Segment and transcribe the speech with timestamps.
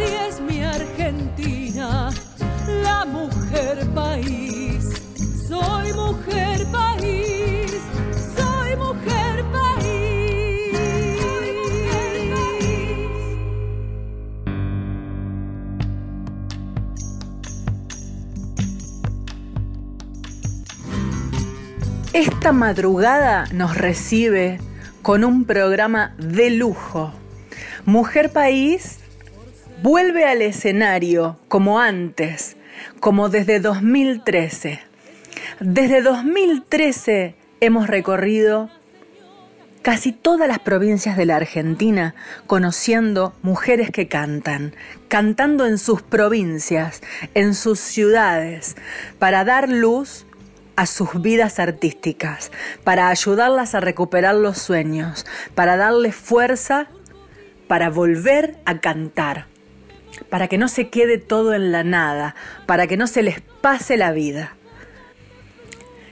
[0.00, 2.10] Así es mi Argentina,
[2.82, 4.84] la mujer país.
[5.46, 7.70] Soy mujer país,
[8.34, 10.76] soy mujer país.
[22.14, 24.60] Esta madrugada nos recibe
[25.02, 27.12] con un programa de lujo.
[27.84, 28.99] Mujer País
[29.82, 32.56] vuelve al escenario como antes,
[33.00, 34.80] como desde 2013.
[35.60, 38.70] Desde 2013 hemos recorrido
[39.82, 42.14] casi todas las provincias de la Argentina
[42.46, 44.74] conociendo mujeres que cantan,
[45.08, 47.00] cantando en sus provincias,
[47.34, 48.76] en sus ciudades,
[49.18, 50.26] para dar luz
[50.76, 52.52] a sus vidas artísticas,
[52.84, 56.88] para ayudarlas a recuperar los sueños, para darles fuerza
[57.70, 59.46] para volver a cantar,
[60.30, 62.34] para que no se quede todo en la nada,
[62.66, 64.56] para que no se les pase la vida.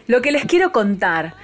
[0.07, 1.35] Lo que les quiero contar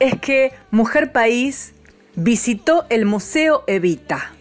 [0.00, 1.74] es que Mujer País
[2.16, 4.32] visitó el Museo Evita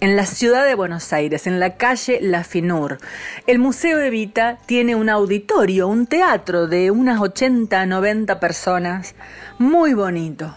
[0.00, 2.98] en la ciudad de Buenos Aires, en la calle La Finur.
[3.46, 9.14] El Museo Evita tiene un auditorio, un teatro de unas 80, 90 personas,
[9.58, 10.54] muy bonito.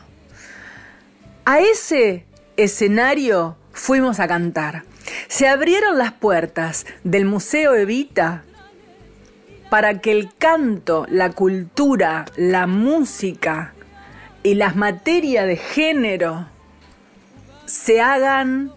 [1.45, 2.25] A ese
[2.57, 4.83] escenario fuimos a cantar.
[5.27, 8.43] Se abrieron las puertas del Museo Evita
[9.69, 13.73] para que el canto, la cultura, la música
[14.43, 16.47] y las materias de género
[17.65, 18.73] se hagan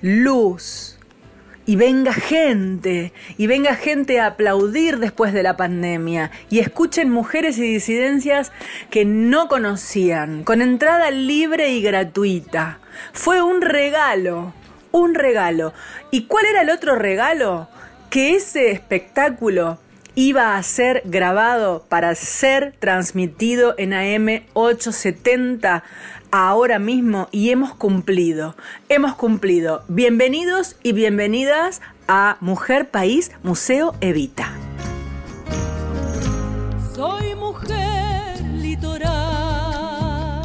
[0.00, 0.98] luz
[1.64, 7.56] y venga gente, y venga gente a aplaudir después de la pandemia, y escuchen mujeres
[7.58, 8.52] y disidencias
[8.90, 12.80] que no conocían, con entrada libre y gratuita.
[13.12, 14.52] Fue un regalo,
[14.92, 15.72] un regalo.
[16.10, 17.68] ¿Y cuál era el otro regalo?
[18.10, 19.78] Que ese espectáculo
[20.14, 25.82] iba a ser grabado para ser transmitido en AM 870
[26.30, 28.54] ahora mismo y hemos cumplido,
[28.88, 29.84] hemos cumplido.
[29.88, 34.52] Bienvenidos y bienvenidas a Mujer País Museo Evita.
[36.94, 40.42] Soy mujer litoral.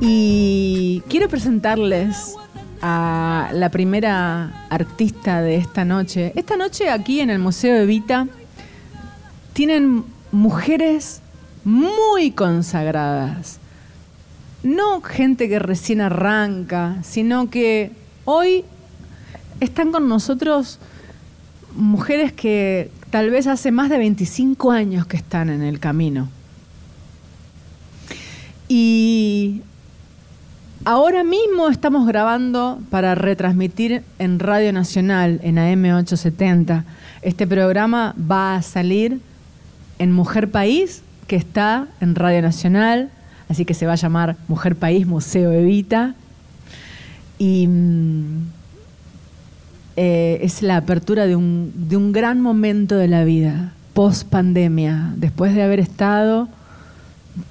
[0.00, 2.36] Y quiero presentarles
[2.86, 6.34] a la primera artista de esta noche.
[6.36, 8.28] Esta noche aquí en el Museo Evita
[9.54, 11.22] tienen mujeres
[11.64, 13.58] muy consagradas.
[14.62, 17.90] No gente que recién arranca, sino que
[18.26, 18.66] hoy
[19.60, 20.78] están con nosotros
[21.74, 26.28] mujeres que tal vez hace más de 25 años que están en el camino.
[28.68, 29.62] Y
[30.84, 36.84] ahora mismo estamos grabando para retransmitir en Radio Nacional, en AM870.
[37.22, 39.20] Este programa va a salir
[39.98, 43.10] en Mujer País, que está en Radio Nacional,
[43.48, 46.14] así que se va a llamar Mujer País Museo Evita.
[47.38, 48.46] Y mm,
[49.96, 55.12] eh, es la apertura de un, de un gran momento de la vida, post pandemia,
[55.16, 56.48] después de haber estado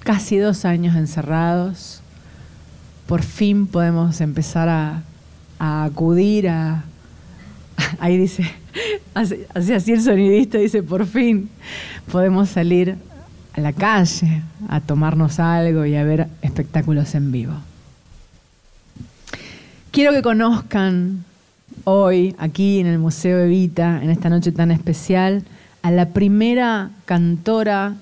[0.03, 2.02] casi dos años encerrados,
[3.07, 5.03] por fin podemos empezar a,
[5.59, 6.83] acudir a...
[7.99, 8.49] Ahí dice,
[9.13, 11.49] así el sonidista, dice, por fin
[12.11, 12.97] podemos salir
[13.53, 17.53] a la calle a tomarnos algo y a ver espectáculos en vivo.
[19.91, 21.23] Quiero que conozcan
[21.83, 25.43] hoy, aquí en el Museo Evita, en esta noche tan especial,
[25.83, 27.95] a la primera cantora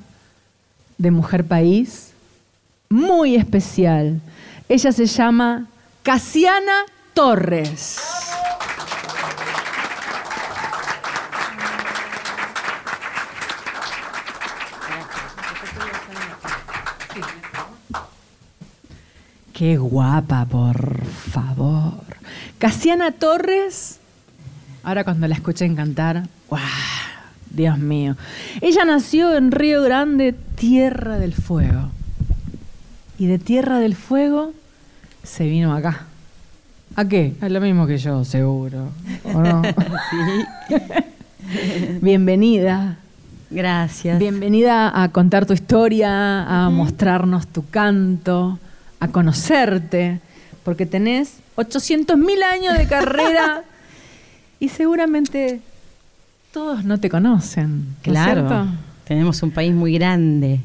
[0.97, 2.13] de Mujer País,
[2.89, 4.21] muy especial.
[4.71, 5.65] Ella se llama
[6.01, 7.99] Casiana Torres.
[19.51, 22.05] Qué guapa, por favor.
[22.57, 23.99] Casiana Torres,
[24.83, 26.61] ahora cuando la escuchen cantar, ¡guau!
[27.49, 28.15] Dios mío.
[28.61, 31.91] Ella nació en Río Grande, Tierra del Fuego.
[33.19, 34.53] Y de Tierra del Fuego
[35.23, 36.05] se vino acá.
[36.95, 37.33] ¿A qué?
[37.41, 38.89] Es lo mismo que yo, seguro.
[39.23, 39.61] ¿O no?
[40.09, 40.75] Sí,
[42.01, 42.97] Bienvenida.
[43.49, 44.19] gracias.
[44.19, 48.59] Bienvenida a contar tu historia, a mostrarnos tu canto,
[48.99, 50.19] a conocerte,
[50.63, 53.63] porque tenés 800.000 años de carrera
[54.59, 55.61] y seguramente
[56.53, 57.79] todos no te conocen.
[57.81, 58.47] ¿no es Claro.
[58.47, 58.67] cierto?
[59.05, 60.59] Tenemos un país muy grande.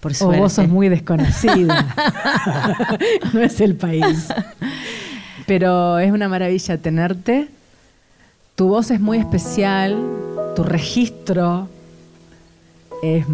[0.00, 1.86] Por O vos sos muy desconocida.
[3.32, 4.28] no es el país.
[5.46, 7.48] Pero es una maravilla tenerte.
[8.54, 9.96] Tu voz es muy especial,
[10.56, 11.68] tu registro
[13.02, 13.24] es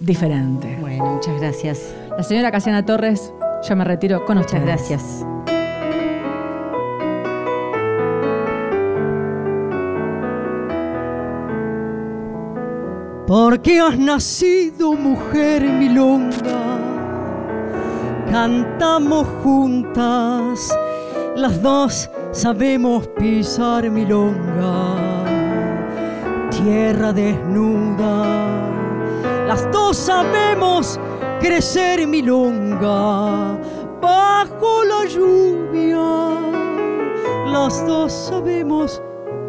[0.00, 0.76] diferente.
[0.80, 1.94] Bueno, muchas gracias.
[2.16, 3.32] La señora Casiana Torres,
[3.68, 4.66] yo me retiro con Muchas ustedes.
[4.66, 5.24] gracias.
[13.30, 16.80] Porque has nacido mujer milonga,
[18.28, 20.76] cantamos juntas,
[21.36, 24.96] las dos sabemos pisar milonga,
[26.50, 28.66] tierra desnuda,
[29.46, 30.98] las dos sabemos
[31.38, 33.56] crecer milonga,
[34.02, 36.50] bajo la lluvia,
[37.46, 39.00] las dos sabemos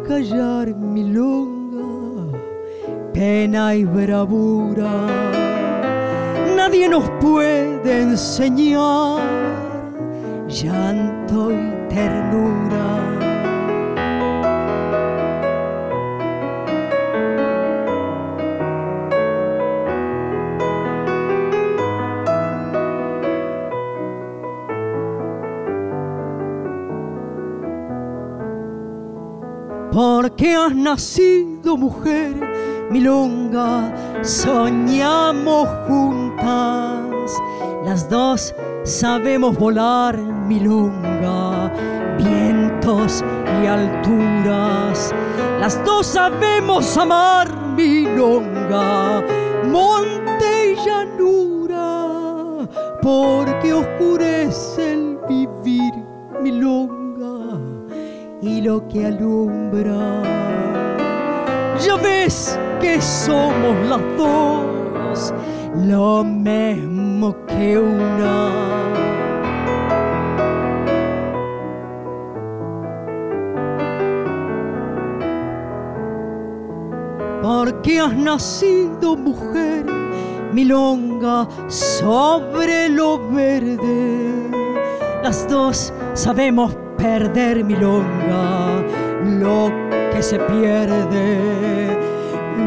[0.06, 1.61] callar milonga
[3.12, 5.06] pena y bravura.
[6.56, 9.20] Nadie nos puede enseñar
[10.48, 12.52] llanto y ternura.
[29.92, 32.32] Porque has nacido mujer
[32.92, 33.90] milonga,
[34.22, 37.32] soñamos juntas,
[37.86, 38.54] las dos
[38.84, 41.72] sabemos volar milonga,
[42.18, 43.24] vientos
[43.62, 45.14] y alturas,
[45.58, 49.24] las dos sabemos amar milonga,
[49.64, 52.68] monte y llanura,
[53.00, 55.94] porque oscurece el vivir
[56.42, 57.58] milonga
[58.42, 60.41] y lo que alumbra
[61.84, 65.34] ya ves que somos las dos
[65.86, 68.50] lo mismo que una.
[77.42, 79.84] Porque has nacido mujer
[80.52, 84.50] milonga sobre lo verde.
[85.24, 88.82] Las dos sabemos perder milonga,
[89.40, 89.81] lo
[90.22, 91.98] se pierde,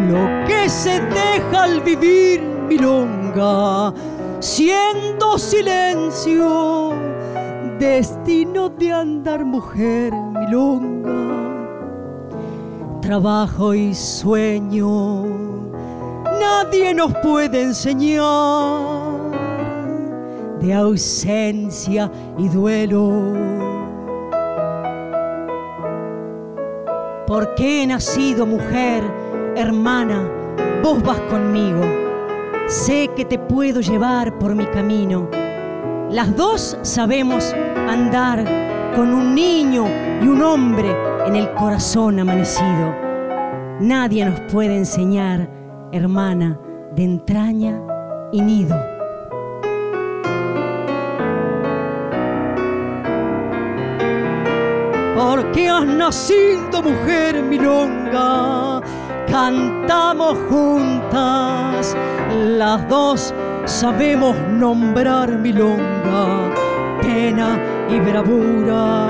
[0.09, 3.93] lo que se deja al vivir milonga,
[4.39, 6.93] siendo silencio,
[7.79, 11.13] destino de andar mujer milonga,
[13.01, 15.25] trabajo y sueño,
[16.37, 19.15] nadie nos puede enseñar
[20.59, 23.54] de ausencia y duelo.
[27.27, 29.03] Porque he nacido mujer,
[29.55, 30.29] hermana,
[30.83, 31.81] vos vas conmigo.
[32.67, 35.27] Sé que te puedo llevar por mi camino.
[36.11, 37.53] Las dos sabemos
[37.89, 38.43] andar
[38.95, 39.85] con un niño
[40.21, 40.95] y un hombre
[41.25, 42.95] en el corazón amanecido.
[43.79, 45.49] Nadie nos puede enseñar,
[45.91, 46.59] hermana,
[46.95, 47.81] de entraña
[48.31, 48.94] y nido.
[55.83, 58.81] Nacido mujer milonga.
[59.29, 61.95] Cantamos juntas,
[62.57, 63.33] las dos
[63.65, 66.53] sabemos nombrar milonga,
[67.01, 69.07] pena y bravura.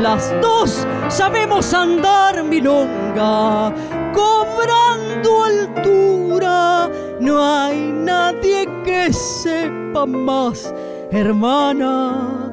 [0.00, 3.72] Las dos sabemos andar milonga,
[4.14, 6.88] cobrando altura.
[7.18, 10.72] No hay nadie que sepa más,
[11.10, 12.47] hermana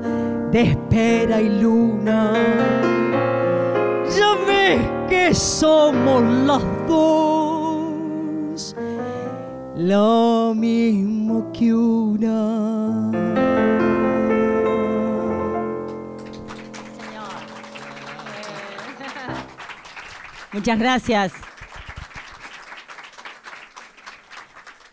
[0.55, 2.31] de espera y luna.
[4.17, 8.73] Ya ves que somos las dos
[9.75, 13.11] lo mismo que una.
[20.53, 21.33] Muchas gracias.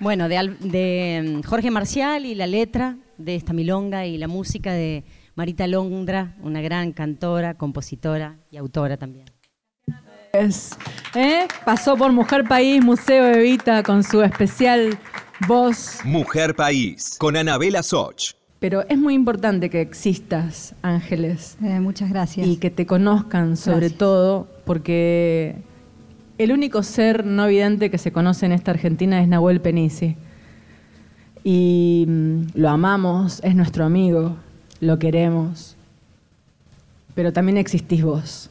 [0.01, 4.73] Bueno, de, de, mm, Jorge Marcial y la letra de esta milonga y la música
[4.73, 5.05] de
[5.35, 9.27] Marita Londra, una gran cantora, compositora y autora también.
[11.15, 11.47] ¿eh?
[11.65, 14.99] Pasó por Mujer País, Museo Evita, con su especial
[15.47, 15.99] voz.
[16.05, 18.35] Mujer País, con Anabela Soch.
[18.59, 22.47] Pero es muy importante que existas, Ángeles, Eh, muchas gracias.
[22.47, 23.99] y que te conozcan sobre Gracias.
[23.99, 25.57] todo, porque
[26.39, 30.17] el único ser no vidente que se conoce en esta Argentina es Nahuel Penisi.
[31.43, 34.37] Y mm, lo amamos, es nuestro amigo,
[34.83, 35.77] lo queremos,
[37.15, 38.51] pero también existís vos.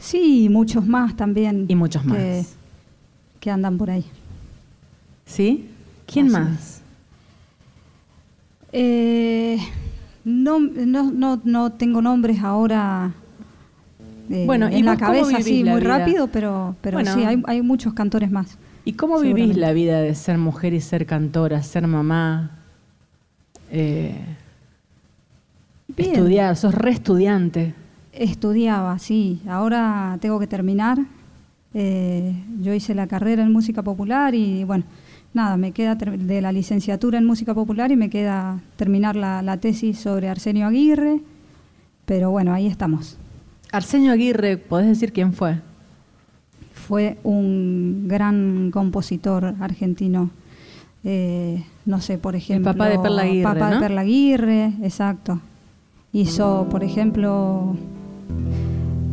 [0.00, 1.66] Sí, y muchos más también.
[1.68, 2.18] Y muchos más.
[2.18, 2.44] Que,
[3.40, 4.04] que andan por ahí.
[5.24, 5.70] ¿Sí?
[6.06, 6.80] ¿Quién Así más?
[8.72, 9.58] Eh,
[10.24, 13.12] no, no, no, no tengo nombres ahora
[14.28, 15.80] eh, Bueno, ¿y en la cabeza la muy vida?
[15.80, 17.14] rápido, pero, pero Bueno.
[17.14, 18.58] sí, hay, hay muchos cantores más.
[18.84, 22.58] ¿Y cómo vivís la vida de ser mujer y ser cantora, ser mamá?
[23.70, 24.16] Eh,
[25.98, 26.14] Bien.
[26.14, 27.74] estudiar, sos re estudiante.
[28.12, 29.40] Estudiaba, sí.
[29.48, 30.98] Ahora tengo que terminar.
[31.74, 34.84] Eh, yo hice la carrera en música popular y bueno,
[35.34, 39.58] nada, me queda de la licenciatura en música popular y me queda terminar la, la
[39.58, 41.20] tesis sobre Arsenio Aguirre.
[42.06, 43.18] Pero bueno, ahí estamos.
[43.70, 45.60] Arsenio Aguirre, ¿podés decir quién fue?
[46.72, 50.30] Fue un gran compositor argentino.
[51.04, 52.72] Eh, no sé, por ejemplo.
[52.72, 53.74] papá de Perla Aguirre, Papá ¿no?
[53.74, 55.40] de Perla Aguirre, exacto.
[56.12, 57.76] Hizo, por ejemplo.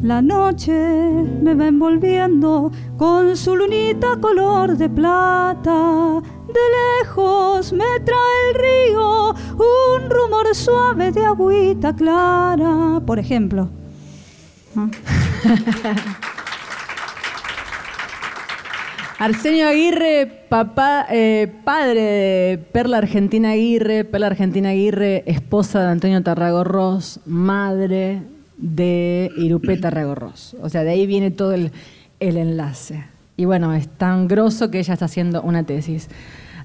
[0.02, 6.22] La noche me va envolviendo con su lunita color de plata.
[6.48, 13.02] De lejos me trae el río un rumor suave de agüita clara.
[13.06, 13.68] Por ejemplo.
[19.26, 26.22] Arsenio Aguirre, papá, eh, padre de Perla Argentina Aguirre, Perla Argentina Aguirre, esposa de Antonio
[26.22, 28.22] Tarragorros, madre
[28.58, 30.56] de Irupé Tarragorros.
[30.62, 31.72] O sea, de ahí viene todo el,
[32.20, 33.04] el enlace.
[33.36, 36.08] Y bueno, es tan grosso que ella está haciendo una tesis.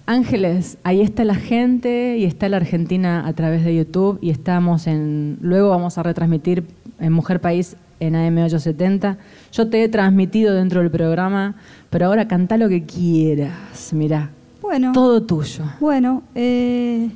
[0.04, 4.86] Ángeles, ahí está la gente y está la Argentina a través de YouTube y estamos
[4.86, 6.64] en, luego vamos a retransmitir
[7.00, 9.16] en Mujer País en AM870.
[9.52, 11.54] Yo te he transmitido dentro del programa,
[11.90, 14.30] pero ahora canta lo que quieras, mirá,
[14.60, 14.92] Bueno.
[14.92, 15.64] todo tuyo.
[15.80, 17.10] Bueno, eh,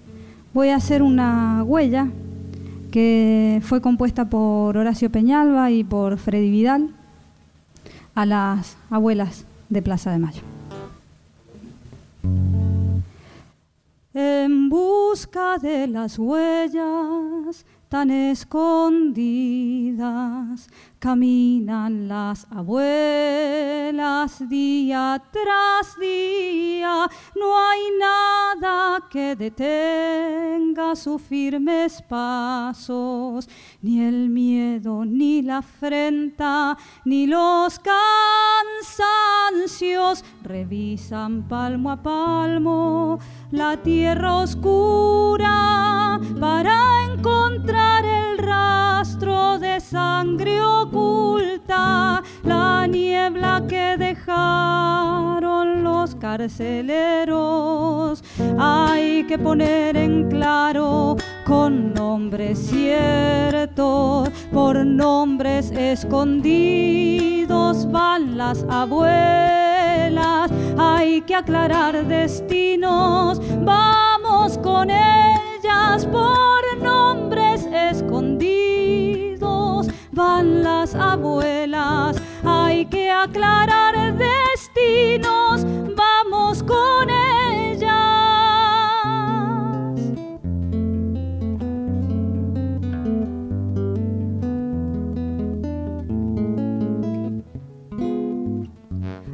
[0.53, 2.09] voy a hacer una huella
[2.93, 6.91] que fue compuesta por Horacio Peñalba y por Freddy Vidal
[8.15, 10.43] a las abuelas de Plaza de Mayo.
[14.17, 19.15] En busca de las huellas tan escondidas
[21.05, 27.07] caminan las abuelas día tras día.
[27.37, 33.47] No hay nada que detenga sus firmes pasos,
[33.83, 37.79] ni el miedo, ni la afrenta, ni los
[39.61, 40.25] cansancios.
[40.43, 43.19] Revisan palmo a palmo
[43.51, 46.81] la tierra oscura para
[47.13, 50.63] encontrar el rastro de sangre
[53.63, 57.35] que dejaron los carceleros.
[58.59, 67.35] Hay que poner en claro con nombres ciertos, por nombres escondidos
[67.91, 70.51] van las abuelas.
[70.79, 78.45] Hay que aclarar destinos, vamos con ellas por nombres escondidos.
[80.13, 82.17] Van las abuelas,
[82.95, 87.91] que aclarar destinos, vamos con ellas.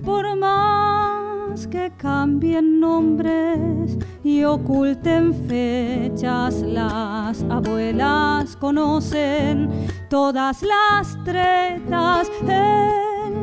[0.02, 9.68] Por más que cambien nombres y oculten fechas, las abuelas conocen
[10.08, 12.30] todas las tretas.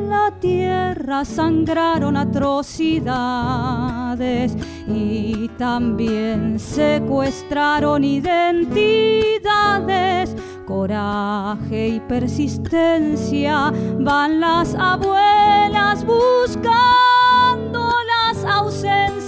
[0.08, 10.34] La tierra sangraron atrocidades y también secuestraron identidades.
[10.66, 19.27] Coraje y persistencia van las abuelas buscando las ausencias,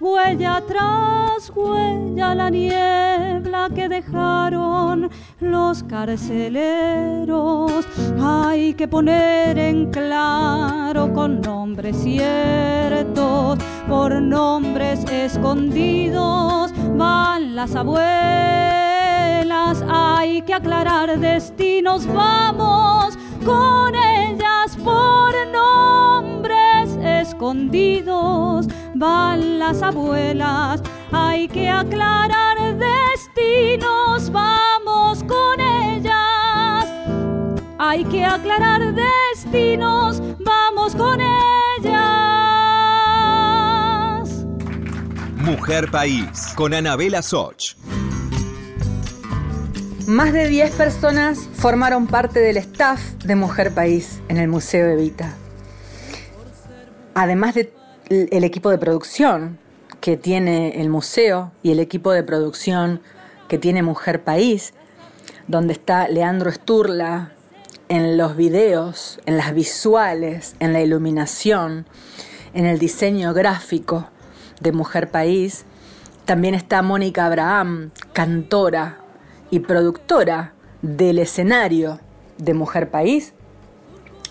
[0.00, 7.86] huella tras huella la niebla que dejaron los carceleros.
[8.20, 13.58] Hay que poner en claro con nombres ciertos,
[13.88, 18.02] por nombres escondidos van las abuelas.
[19.88, 28.61] Hay que aclarar destinos, vamos con ellas por nombres escondidos.
[28.94, 36.86] Van las abuelas, hay que aclarar destinos, vamos con ellas.
[37.78, 42.02] Hay que aclarar destinos, vamos con ellas.
[45.36, 47.74] Mujer País, con Anabela Soch.
[50.06, 55.34] Más de 10 personas formaron parte del staff de Mujer País en el Museo Evita.
[57.14, 57.54] Además
[58.12, 59.58] del equipo de producción
[60.02, 63.00] que tiene el museo y el equipo de producción
[63.48, 64.74] que tiene Mujer País,
[65.48, 67.32] donde está Leandro Sturla
[67.88, 71.86] en los videos, en las visuales, en la iluminación,
[72.52, 74.10] en el diseño gráfico
[74.60, 75.64] de Mujer País.
[76.26, 78.98] También está Mónica Abraham, cantora
[79.50, 80.52] y productora
[80.82, 81.98] del escenario
[82.36, 83.32] de Mujer País.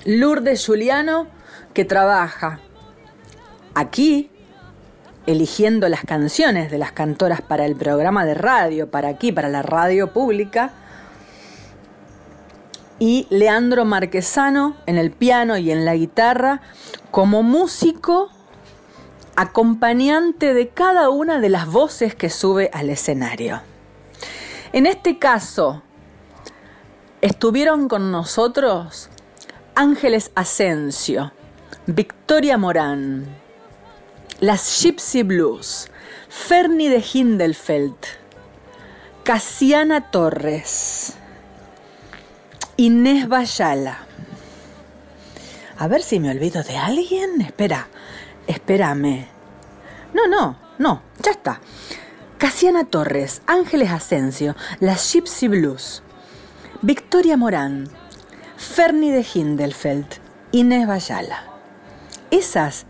[0.06, 1.26] Lourdes Juliano,
[1.74, 2.60] que trabaja
[3.74, 4.30] aquí
[5.26, 9.62] eligiendo las canciones de las cantoras para el programa de radio, para aquí, para la
[9.62, 10.72] radio pública.
[13.00, 16.62] Y Leandro Marquesano en el piano y en la guitarra
[17.10, 18.30] como músico
[19.36, 23.62] acompañante de cada una de las voces que sube al escenario.
[24.74, 25.82] En este caso,
[27.22, 29.10] estuvieron con nosotros
[29.74, 31.32] Ángeles Asensio,
[31.88, 33.41] Victoria Morán,
[34.42, 35.88] las Gypsy Blues,
[36.28, 37.96] Fernie de Hindelfeld,
[39.24, 41.14] Casiana Torres,
[42.76, 44.00] Inés Bayala.
[45.78, 47.42] A ver si me olvido de alguien.
[47.42, 47.88] Espera,
[48.48, 49.28] espérame.
[50.16, 51.62] No, no, no, ya está.
[52.40, 56.02] Casiana Torres, Ángeles Asensio, las Gypsy Blues,
[56.82, 57.88] Victoria Morán,
[58.58, 60.08] Fernie de Hindelfeld,
[60.52, 61.46] Inés Bayala.
[62.32, 62.88] Esas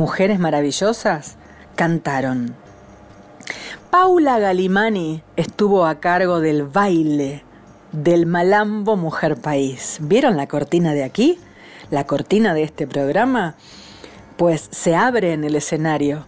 [0.00, 1.36] mujeres maravillosas
[1.76, 2.56] cantaron.
[3.90, 7.44] Paula Galimani estuvo a cargo del baile
[7.92, 9.98] del Malambo Mujer País.
[10.00, 11.38] ¿Vieron la cortina de aquí?
[11.90, 13.56] La cortina de este programa.
[14.38, 16.24] Pues se abre en el escenario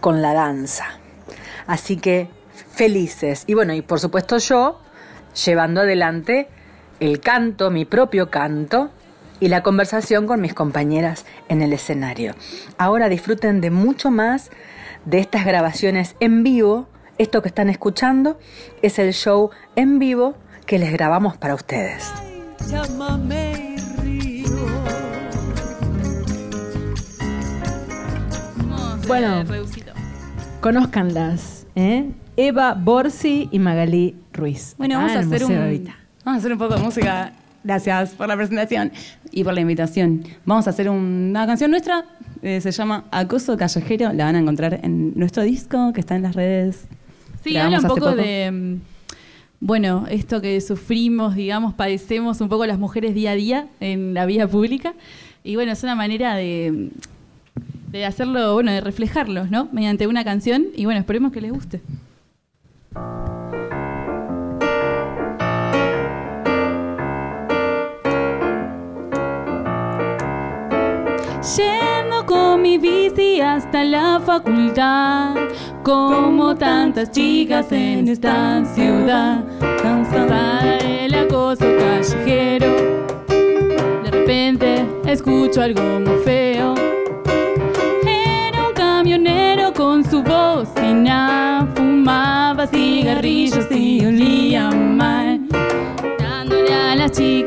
[0.00, 0.86] con la danza.
[1.68, 2.28] Así que
[2.72, 3.44] felices.
[3.46, 4.80] Y bueno, y por supuesto yo
[5.44, 6.48] llevando adelante
[6.98, 8.90] el canto, mi propio canto,
[9.40, 12.34] y la conversación con mis compañeras en el escenario.
[12.78, 14.50] Ahora disfruten de mucho más
[15.04, 16.88] de estas grabaciones en vivo.
[17.18, 18.38] Esto que están escuchando
[18.82, 22.12] es el show en vivo que les grabamos para ustedes.
[29.06, 29.44] Bueno,
[30.60, 32.10] conózcanlas, ¿eh?
[32.36, 34.74] Eva Borsi y Magalí Ruiz.
[34.76, 35.88] Bueno, vamos a, hacer un, vamos
[36.24, 37.32] a hacer un poco de música.
[37.66, 38.92] Gracias por la presentación
[39.32, 40.22] y por la invitación.
[40.44, 42.04] Vamos a hacer una canción nuestra,
[42.40, 46.22] eh, se llama Acoso Callejero, la van a encontrar en nuestro disco que está en
[46.22, 46.84] las redes.
[47.42, 48.14] Sí, habla un poco.
[48.14, 48.80] de, mm,
[49.58, 54.26] bueno, esto que sufrimos, digamos, padecemos un poco las mujeres día a día en la
[54.26, 54.94] vida pública.
[55.42, 56.90] Y bueno, es una manera de,
[57.90, 59.68] de hacerlo, bueno, de reflejarlos, ¿no?
[59.72, 60.66] Mediante una canción.
[60.76, 61.80] Y bueno, esperemos que les guste.
[71.54, 75.36] Yendo con mi bici hasta la facultad,
[75.84, 79.44] como tantas chicas en esta ciudad,
[79.80, 82.66] cansada del acoso callejero.
[83.28, 86.74] De repente escucho algo muy feo.
[88.04, 95.35] Era un camionero con su bocina, fumaba cigarrillos y olía mal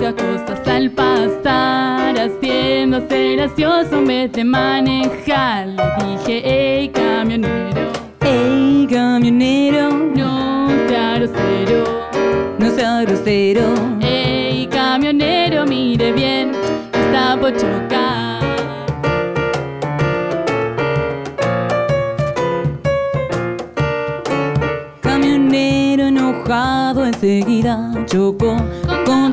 [0.10, 5.68] chicas cosas al pasar, haciéndose gracioso en vez de manejar.
[5.68, 7.92] Le dije, hey camionero,
[8.22, 11.84] hey camionero, no sea grosero,
[12.58, 13.74] no sea grosero.
[14.02, 16.52] Hey camionero, mire bien,
[16.94, 18.20] está por chocar.
[27.22, 28.56] Enseguida chocó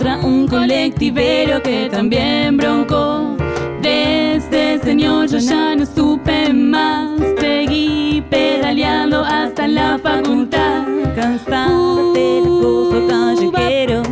[0.06, 3.36] contra un colectivero que también broncó.
[3.82, 10.84] Desde señor yo ya no supe más, seguí pedaleando hasta la facultad.
[11.16, 14.02] Cansada del acoso callejero,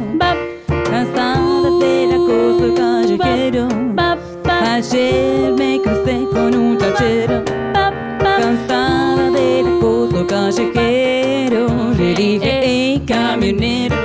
[0.69, 3.69] cansada del acoso callejero.
[4.73, 7.45] Ayer me crucé con un chachero,
[8.19, 11.69] cansada del acoso callejero.
[11.97, 13.97] Le dije, hey camionero,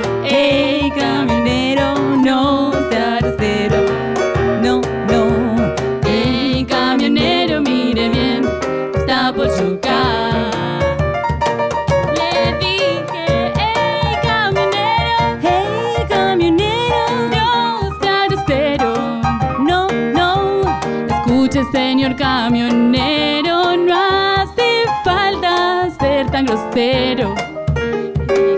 [26.40, 27.36] tan grosero.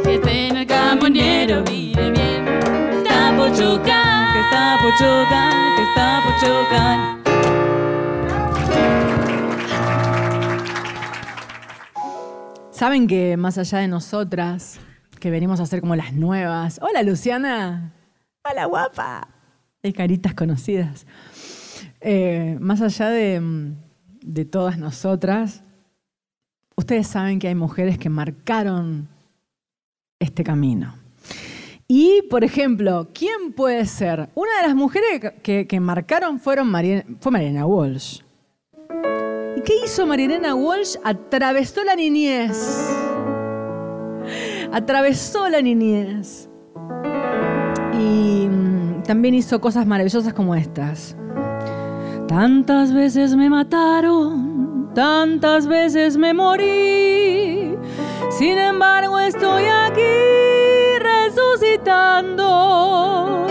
[0.06, 4.34] Dije, señor camionero, mire bien, está por chocar.
[4.34, 7.00] Que está por chocar, que está por chocar.
[12.72, 14.80] Saben que más allá de nosotras,
[15.20, 16.80] que venimos a ser como las nuevas.
[16.82, 17.94] Hola, Luciana.
[18.50, 19.28] Hola, guapa.
[19.84, 21.06] Hay caritas conocidas.
[22.00, 23.74] Eh, más allá de,
[24.22, 25.63] de todas nosotras,
[26.82, 29.08] ustedes saben que hay mujeres que marcaron
[30.20, 30.96] este camino.
[31.88, 34.30] Y, por ejemplo, ¿quién puede ser?
[34.36, 36.72] Una de las mujeres que, marcaron fueron
[37.20, 38.22] fue Mariana Walsh.
[39.58, 40.96] ¿Y qué hizo Mariana Walsh?
[41.04, 42.58] Atravesó la niñez.
[44.72, 46.50] Atravesó la niñez.
[48.00, 51.15] Y mm, también hizo cosas maravillosas como estas.
[52.28, 54.51] Tantas veces me mataron,
[54.93, 57.77] tantas veces me morí.
[58.30, 60.01] Sin embargo, estoy aquí
[60.99, 63.47] resucitando.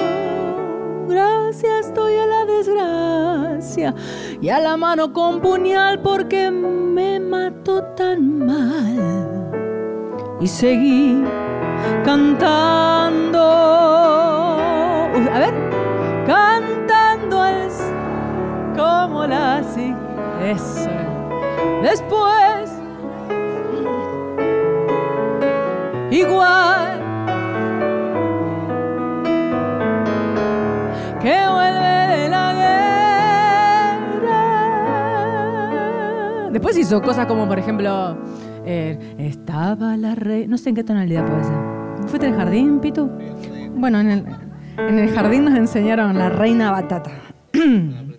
[1.09, 3.95] Gracias estoy a la desgracia
[4.41, 9.51] y a la mano con puñal porque me mató tan mal.
[10.41, 11.25] Y seguí
[12.05, 13.41] cantando.
[15.33, 15.55] A ver,
[16.27, 17.81] cantando es
[18.77, 19.95] como la si
[20.43, 21.20] Eso.
[21.83, 22.71] Después,
[26.11, 27.01] igual
[31.21, 32.53] que vuelve de la
[36.41, 36.51] guerra.
[36.51, 38.17] Después hizo cosas como, por ejemplo,
[38.65, 40.49] eh, estaba la reina.
[40.49, 41.57] No sé en qué tonalidad puede ser.
[42.07, 43.11] ¿Fuiste al jardín, Pitu?
[43.75, 44.25] Bueno, en el,
[44.77, 47.11] en el jardín nos enseñaron la reina batata.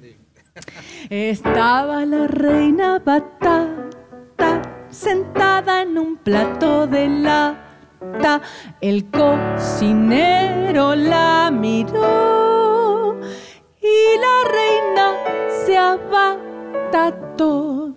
[1.13, 8.39] Estaba la reina batata sentada en un plato de lata.
[8.80, 13.19] El cocinero la miró
[13.82, 15.12] y la reina
[15.65, 17.93] se abatató.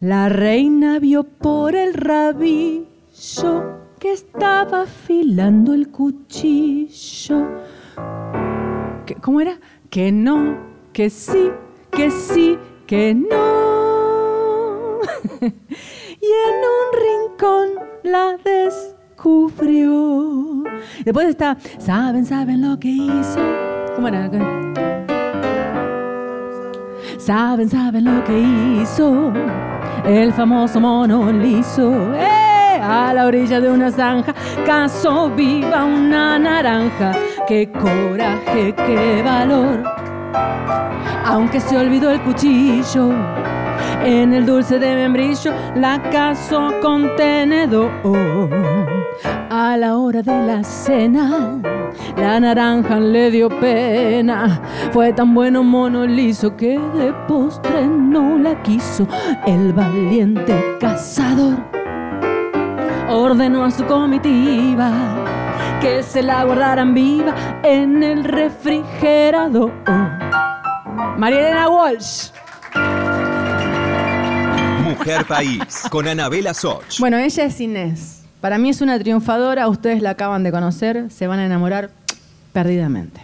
[0.00, 2.86] La reina vio por el rabillo
[3.98, 7.46] que estaba afilando el cuchillo.
[9.04, 9.58] ¿Qué- ¿Cómo era?
[9.90, 10.58] Que no,
[10.92, 11.50] que sí,
[11.90, 14.98] que sí, que no.
[15.40, 17.70] y en un rincón
[18.02, 19.84] la descubrió.
[21.04, 23.40] Después está, ¿saben, saben lo que hizo?
[23.96, 24.30] ¿Cómo era?
[27.16, 29.32] Saben, saben lo que hizo
[30.04, 32.14] el famoso mono liso.
[32.14, 32.37] ¡Eh!
[32.90, 37.12] A la orilla de una zanja cazó viva una naranja.
[37.46, 39.84] ¡Qué coraje, qué valor!
[41.26, 43.12] Aunque se olvidó el cuchillo,
[44.02, 47.90] en el dulce de membrillo la cazó con tenedor.
[49.50, 51.60] A la hora de la cena,
[52.16, 54.62] la naranja le dio pena.
[54.92, 59.06] Fue tan bueno mono liso que de postre no la quiso.
[59.46, 61.77] El valiente cazador
[63.08, 69.72] ordenó a su comitiva que se la guardaran viva en el refrigerador.
[71.16, 72.30] Marielena Walsh.
[74.82, 76.98] Mujer País, con Anabela Soch.
[76.98, 78.24] Bueno, ella es Inés.
[78.40, 81.90] Para mí es una triunfadora, ustedes la acaban de conocer, se van a enamorar
[82.52, 83.20] perdidamente.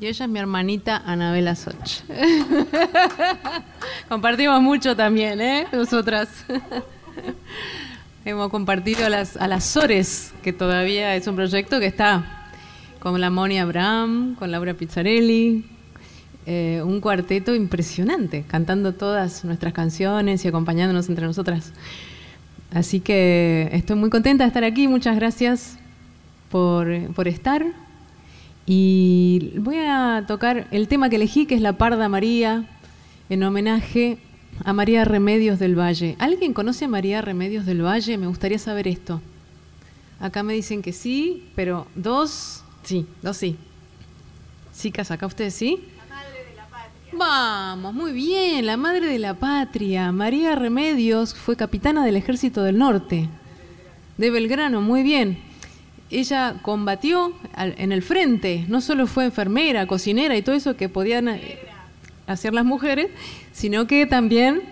[0.00, 2.02] Y ella es mi hermanita Anabela Soch.
[4.08, 5.66] Compartimos mucho también, ¿eh?
[5.72, 6.28] Nosotras.
[8.24, 12.46] Hemos compartido a las, a las Sores, que todavía es un proyecto que está
[13.00, 15.64] con la Moni Abraham, con Laura Pizzarelli.
[16.46, 21.72] eh, un cuarteto impresionante, cantando todas nuestras canciones y acompañándonos entre nosotras.
[22.72, 24.86] Así que estoy muy contenta de estar aquí.
[24.86, 25.78] Muchas gracias
[26.48, 27.66] por, por estar.
[28.66, 32.66] Y voy a tocar el tema que elegí, que es La Parda María,
[33.28, 34.18] en homenaje
[34.64, 36.16] a María Remedios del Valle.
[36.18, 38.18] ¿Alguien conoce a María Remedios del Valle?
[38.18, 39.20] Me gustaría saber esto.
[40.20, 43.56] Acá me dicen que sí, pero dos, sí, dos sí.
[44.76, 45.84] Chicas, acá ustedes sí.
[47.14, 50.10] Vamos, muy bien, la madre de la patria.
[50.12, 53.28] María Remedios fue capitana del Ejército del Norte,
[54.16, 55.38] de Belgrano, muy bien.
[56.10, 61.38] Ella combatió en el frente, no solo fue enfermera, cocinera y todo eso que podían
[62.26, 63.08] hacer las mujeres,
[63.52, 64.62] sino que también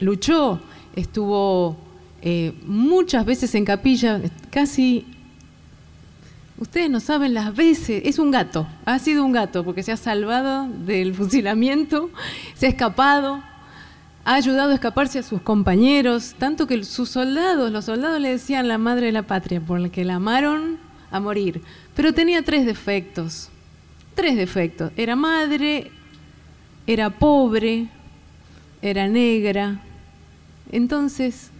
[0.00, 0.60] luchó,
[0.94, 1.76] estuvo
[2.22, 5.06] eh, muchas veces en capilla, casi
[6.58, 9.96] Ustedes no saben las veces, es un gato, ha sido un gato porque se ha
[9.96, 12.10] salvado del fusilamiento,
[12.54, 13.44] se ha escapado,
[14.24, 18.66] ha ayudado a escaparse a sus compañeros, tanto que sus soldados, los soldados le decían
[18.66, 20.78] la madre de la patria, por la que la amaron
[21.12, 21.62] a morir.
[21.94, 23.50] Pero tenía tres defectos,
[24.16, 24.90] tres defectos.
[24.96, 25.92] Era madre,
[26.88, 27.86] era pobre,
[28.82, 29.80] era negra.
[30.70, 31.50] Entonces,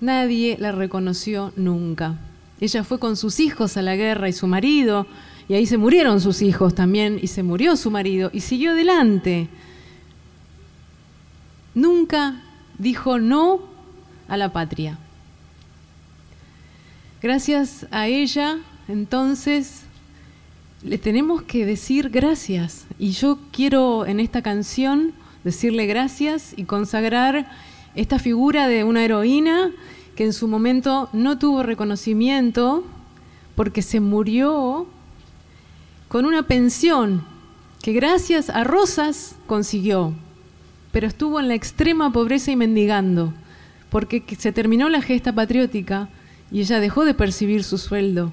[0.00, 2.18] nadie la reconoció nunca.
[2.60, 5.06] Ella fue con sus hijos a la guerra y su marido,
[5.48, 9.48] y ahí se murieron sus hijos también, y se murió su marido, y siguió adelante.
[11.74, 12.42] Nunca
[12.78, 13.60] dijo no
[14.28, 14.98] a la patria.
[17.22, 19.82] Gracias a ella, entonces,
[20.82, 22.86] le tenemos que decir gracias.
[22.98, 25.12] Y yo quiero en esta canción
[25.44, 27.50] decirle gracias y consagrar
[27.94, 29.72] esta figura de una heroína
[30.14, 32.84] que en su momento no tuvo reconocimiento
[33.54, 34.86] porque se murió
[36.08, 37.24] con una pensión
[37.82, 40.12] que gracias a Rosas consiguió,
[40.92, 43.32] pero estuvo en la extrema pobreza y mendigando,
[43.90, 46.08] porque se terminó la gesta patriótica
[46.50, 48.32] y ella dejó de percibir su sueldo.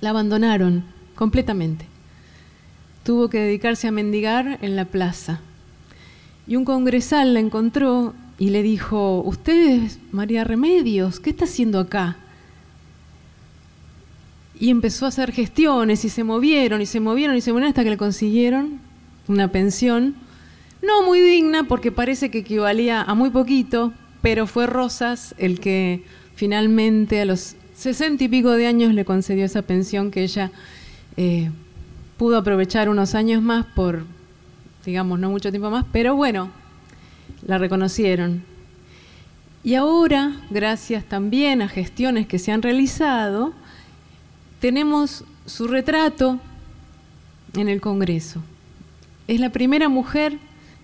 [0.00, 1.86] La abandonaron completamente.
[3.02, 5.40] Tuvo que dedicarse a mendigar en la plaza.
[6.46, 11.80] Y un congresal la encontró y le dijo, usted es María Remedios, ¿qué está haciendo
[11.80, 12.16] acá?
[14.58, 17.84] Y empezó a hacer gestiones y se movieron y se movieron y se movieron hasta
[17.84, 18.78] que le consiguieron
[19.28, 20.14] una pensión,
[20.82, 26.04] no muy digna porque parece que equivalía a muy poquito, pero fue Rosas el que
[26.34, 30.50] finalmente a los sesenta y pico de años le concedió esa pensión que ella
[31.16, 31.50] eh,
[32.16, 34.04] pudo aprovechar unos años más por,
[34.86, 36.50] digamos, no mucho tiempo más, pero bueno,
[37.46, 38.42] la reconocieron.
[39.62, 43.52] Y ahora, gracias también a gestiones que se han realizado,
[44.60, 46.40] tenemos su retrato
[47.54, 48.42] en el Congreso.
[49.28, 50.38] Es la primera mujer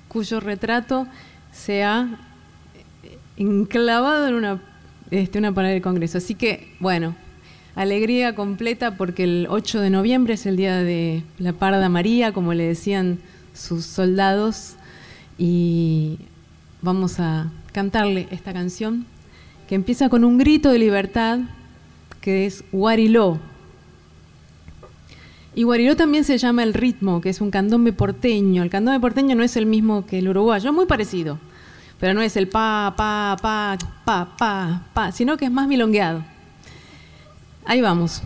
[0.09, 1.07] cuyo retrato
[1.53, 2.19] se ha
[3.37, 4.61] enclavado en una
[5.13, 6.17] este, una pared del Congreso.
[6.17, 7.15] Así que, bueno,
[7.75, 12.55] alegría completa porque el 8 de noviembre es el día de la Parda María, como
[12.55, 13.19] le decían
[13.55, 14.75] sus soldados,
[15.39, 16.19] y
[16.81, 19.07] vamos a cantarle esta canción
[19.69, 21.41] que empieza con un grito de libertad
[22.21, 23.39] que es Guariló.
[25.55, 28.63] Y Guariló también se llama el ritmo, que es un candombe porteño.
[28.63, 31.39] El candombe porteño no es el mismo que el uruguayo, es muy parecido
[32.03, 36.25] pero no es el pa, pa, pa, pa, pa, pa, sino que es más milongueado.
[37.65, 38.25] Ahí vamos.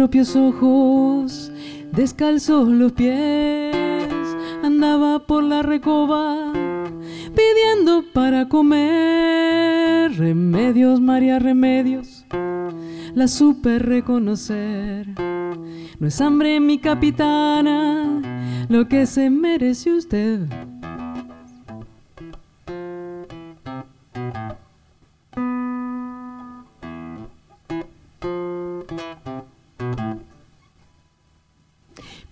[0.00, 1.52] Propios ojos,
[1.92, 3.76] descalzos los pies,
[4.62, 6.54] andaba por la recoba
[7.36, 10.16] pidiendo para comer.
[10.16, 12.24] Remedios, María Remedios,
[13.12, 15.06] la supe reconocer.
[15.98, 18.22] No es hambre mi capitana,
[18.70, 20.48] lo que se merece usted.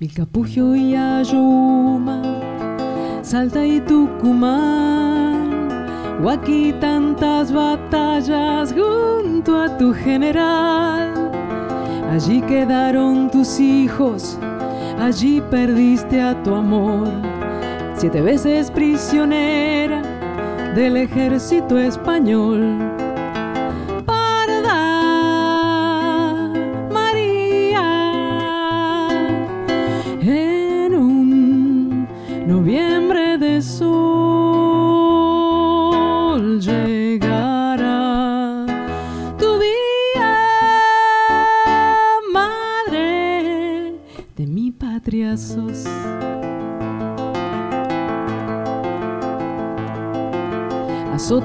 [0.07, 2.23] Capugio y Ayuma,
[3.21, 5.59] Salta y Tucumán,
[6.79, 11.33] tantas batallas junto a tu general.
[12.13, 14.39] Allí quedaron tus hijos,
[15.01, 17.09] allí perdiste a tu amor,
[17.97, 20.01] siete veces prisionera
[20.77, 22.98] del ejército español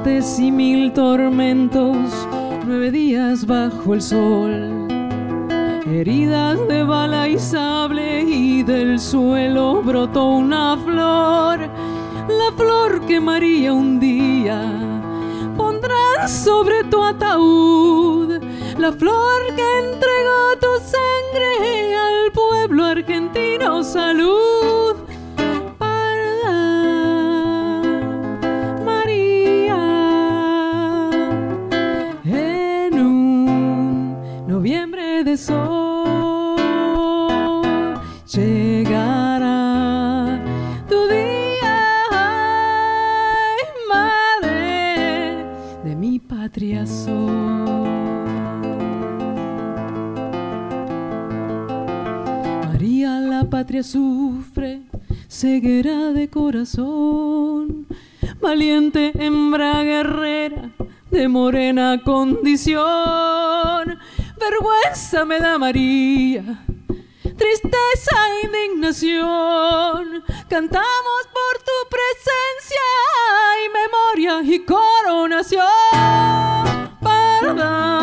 [0.05, 2.27] Y mil tormentos,
[2.65, 4.87] nueve días bajo el sol.
[5.87, 11.69] Heridas de bala y sable y del suelo brotó una flor,
[12.27, 14.61] la flor que María un día
[15.55, 18.43] pondrá sobre tu ataúd,
[18.77, 24.42] la flor que entregó tu sangre al pueblo argentino salud.
[53.81, 54.81] Sufre,
[55.27, 57.87] ceguera de corazón,
[58.39, 60.69] valiente hembra guerrera
[61.09, 62.83] de morena condición.
[64.37, 66.43] Vergüenza me da María,
[67.37, 70.23] tristeza e indignación.
[70.49, 72.89] Cantamos por tu presencia
[73.63, 75.63] y memoria y coronación.
[77.01, 78.02] Parda,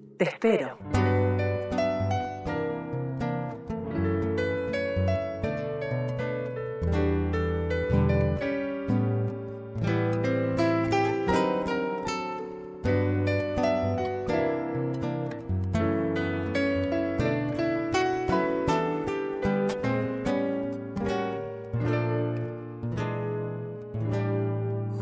[0.21, 0.77] Te espero.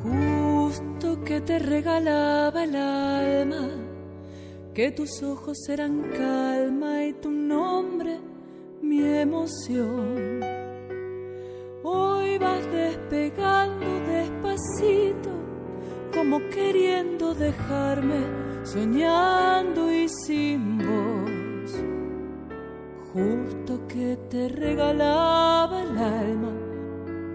[0.02, 3.89] Justo que te regalaba el alma,
[4.80, 8.18] que tus ojos eran calma y tu nombre
[8.82, 10.40] mi emoción.
[11.84, 15.32] Hoy vas despegando despacito,
[16.14, 18.22] como queriendo dejarme,
[18.64, 21.72] soñando y sin voz.
[23.12, 26.54] Justo que te regalaba el alma,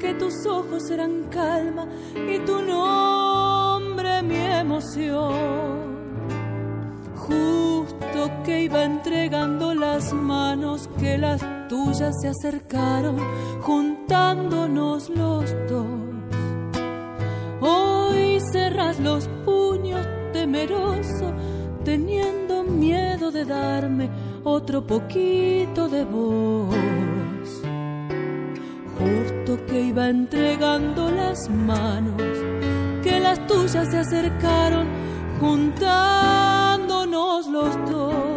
[0.01, 5.94] que tus ojos eran calma y tu nombre mi emoción.
[8.75, 13.17] Iba entregando las manos que las tuyas se acercaron,
[13.63, 15.87] juntándonos los dos.
[17.61, 21.33] Hoy cerras los puños temeroso,
[21.85, 24.11] teniendo miedo de darme
[24.43, 26.75] otro poquito de voz.
[28.99, 32.21] Justo que iba entregando las manos,
[33.05, 34.89] que las tuyas se acercaron,
[35.39, 38.34] juntándonos los dos.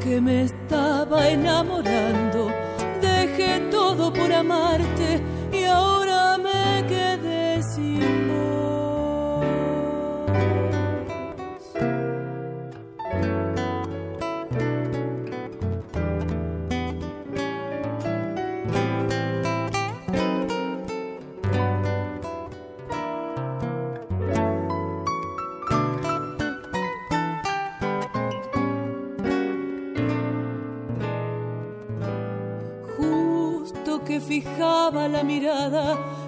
[0.00, 2.50] Que me estaba enamorando,
[3.00, 5.20] dejé todo por amarte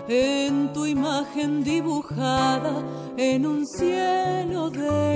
[0.08, 2.82] en tu imagen dibujada
[3.16, 5.07] en un cielo de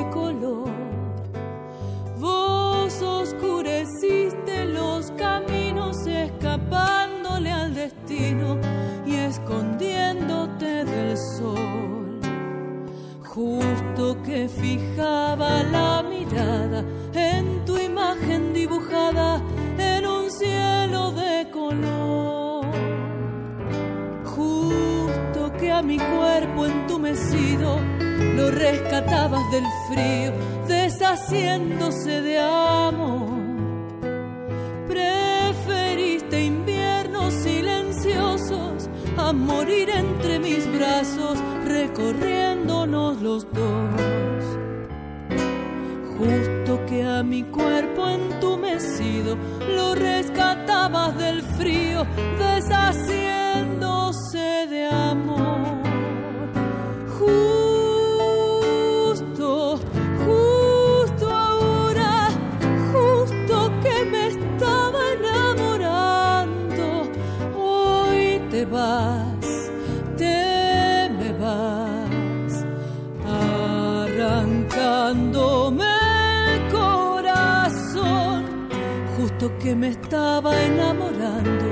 [79.51, 81.67] que me estaba enamorando,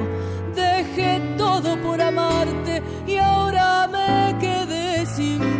[0.54, 5.59] dejé todo por amarte y ahora me quedé sin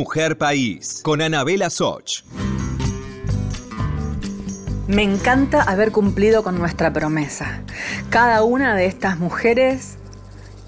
[0.00, 2.22] Mujer País, con Anabela Soch.
[4.88, 7.60] Me encanta haber cumplido con nuestra promesa.
[8.08, 9.98] Cada una de estas mujeres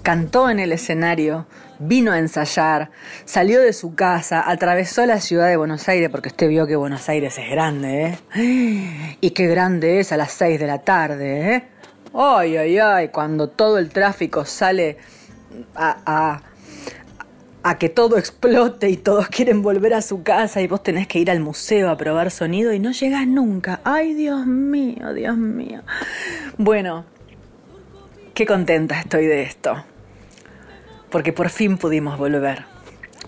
[0.03, 1.47] cantó en el escenario,
[1.79, 2.91] vino a ensayar,
[3.25, 7.09] salió de su casa, atravesó la ciudad de Buenos Aires, porque usted vio que Buenos
[7.09, 9.17] Aires es grande, ¿eh?
[9.19, 11.63] Y qué grande es a las 6 de la tarde, ¿eh?
[12.13, 14.99] Ay, ay, ay, cuando todo el tráfico sale
[15.73, 16.52] a, a
[17.63, 21.19] a que todo explote y todos quieren volver a su casa y vos tenés que
[21.19, 23.79] ir al museo a probar sonido y no llegás nunca.
[23.85, 25.81] Ay, Dios mío, Dios mío.
[26.57, 27.05] Bueno,
[28.33, 29.83] qué contenta estoy de esto.
[31.09, 32.65] Porque por fin pudimos volver.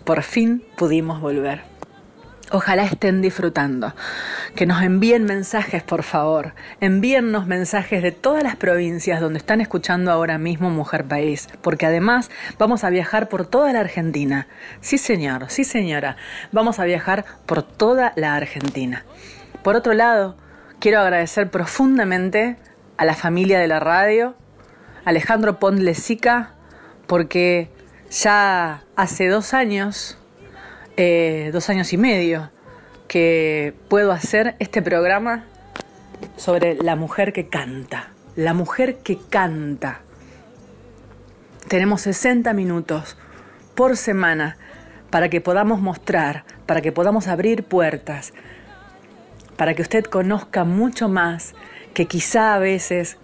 [0.03, 1.61] Por fin pudimos volver.
[2.55, 3.93] Ojalá estén disfrutando.
[4.55, 6.53] Que nos envíen mensajes, por favor.
[6.79, 11.49] Envíennos mensajes de todas las provincias donde están escuchando ahora mismo Mujer País.
[11.61, 14.47] Porque además vamos a viajar por toda la Argentina.
[14.79, 16.15] Sí, señor, sí, señora.
[16.53, 19.03] Vamos a viajar por toda la Argentina.
[19.61, 20.37] Por otro lado,
[20.79, 22.55] quiero agradecer profundamente
[22.95, 24.33] a la familia de la radio,
[25.03, 26.53] Alejandro Pondlesica,
[27.05, 27.69] porque
[28.09, 30.17] ya hace dos años
[30.97, 32.51] eh, dos años y medio
[33.07, 35.45] que puedo hacer este programa
[36.37, 38.09] sobre la mujer que canta.
[38.35, 40.01] La mujer que canta.
[41.67, 43.17] Tenemos 60 minutos
[43.75, 44.57] por semana
[45.09, 48.33] para que podamos mostrar, para que podamos abrir puertas,
[49.57, 51.53] para que usted conozca mucho más
[51.93, 53.17] que quizá a veces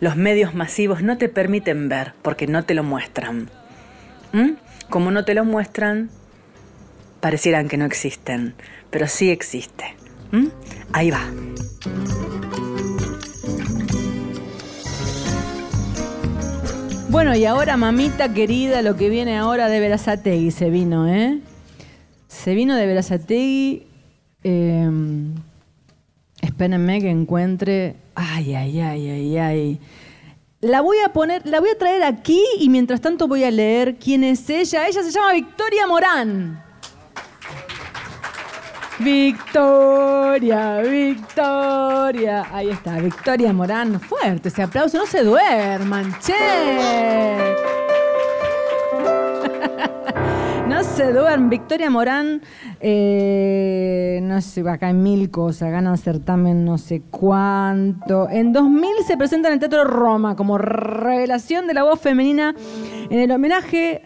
[0.00, 3.50] los medios masivos no te permiten ver porque no te lo muestran.
[4.32, 4.52] ¿Mm?
[4.88, 6.10] Como no te lo muestran,
[7.20, 8.54] parecieran que no existen,
[8.90, 9.94] pero sí existe.
[10.32, 10.46] ¿Mm?
[10.92, 11.22] Ahí va.
[17.08, 21.40] Bueno, y ahora, mamita querida, lo que viene ahora de Verazategui se vino, ¿eh?
[22.28, 23.86] Se vino de Verazategui.
[24.44, 24.88] Eh,
[26.40, 27.96] espérenme que encuentre.
[28.14, 29.80] Ay, ay, ay, ay, ay.
[30.60, 33.96] La voy a poner, la voy a traer aquí y mientras tanto voy a leer
[33.96, 34.86] quién es ella.
[34.86, 36.69] Ella se llama Victoria Morán.
[39.02, 42.46] Victoria, Victoria.
[42.52, 43.98] Ahí está, Victoria Morán.
[43.98, 46.34] Fuerte ese aplauso, no se duerman, che.
[50.68, 51.50] No se duerman.
[51.50, 52.42] Victoria Morán,
[52.80, 58.28] eh, no sé, acá hay mil cosas, ganan certamen no sé cuánto.
[58.28, 62.54] En 2000 se presenta en el Teatro Roma como revelación de la voz femenina
[63.10, 64.02] en el homenaje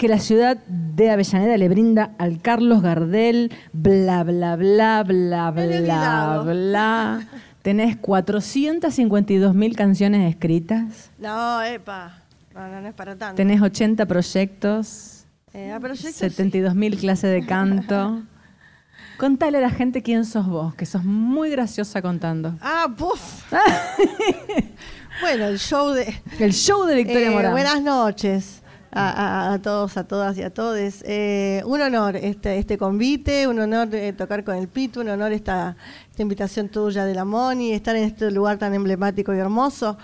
[0.00, 6.42] que la ciudad de Avellaneda le brinda al Carlos Gardel, bla, bla, bla, bla, bla,
[6.42, 7.28] bla.
[7.60, 11.10] Tenés 452 mil canciones escritas.
[11.18, 12.16] No, epa.
[12.54, 13.36] No, no, no es para tanto.
[13.36, 15.24] Tenés 80 proyectos.
[15.52, 18.22] Eh, proyectos, 72 mil clases de canto.
[19.18, 22.54] Contale a la gente quién sos vos, que sos muy graciosa contando.
[22.62, 23.52] Ah, puf.
[25.20, 26.14] bueno, el show de.
[26.38, 27.52] El show de Victoria Eh, Morán.
[27.52, 28.59] Buenas noches
[28.92, 30.78] a, a- todos, a todas y a todos.
[31.04, 35.32] Eh, un honor este, este convite, un honor eh, tocar con el Pitu, un honor
[35.32, 35.76] esta,
[36.10, 39.96] esta invitación tuya de la Moni, estar en este lugar tan emblemático y hermoso.